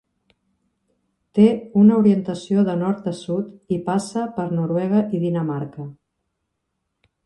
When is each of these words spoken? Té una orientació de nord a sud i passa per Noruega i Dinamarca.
Té 1.39 1.45
una 1.83 1.99
orientació 2.05 2.65
de 2.71 2.77
nord 2.81 3.13
a 3.13 3.15
sud 3.21 3.79
i 3.79 3.81
passa 3.93 4.27
per 4.41 4.51
Noruega 4.59 5.07
i 5.21 5.25
Dinamarca. 5.29 5.91